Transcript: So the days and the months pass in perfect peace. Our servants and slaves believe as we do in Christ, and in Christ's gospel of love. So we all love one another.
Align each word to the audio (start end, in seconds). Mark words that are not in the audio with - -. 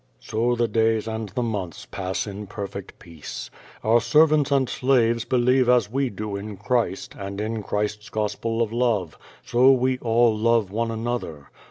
So 0.19 0.55
the 0.55 0.67
days 0.67 1.07
and 1.07 1.29
the 1.29 1.43
months 1.43 1.85
pass 1.85 2.25
in 2.25 2.47
perfect 2.47 2.97
peace. 2.97 3.51
Our 3.83 4.01
servants 4.01 4.51
and 4.51 4.67
slaves 4.67 5.25
believe 5.25 5.69
as 5.69 5.91
we 5.91 6.09
do 6.09 6.35
in 6.35 6.57
Christ, 6.57 7.13
and 7.15 7.39
in 7.39 7.61
Christ's 7.61 8.09
gospel 8.09 8.63
of 8.63 8.73
love. 8.73 9.15
So 9.45 9.71
we 9.71 9.99
all 9.99 10.35
love 10.35 10.71
one 10.71 10.89
another. 10.89 11.51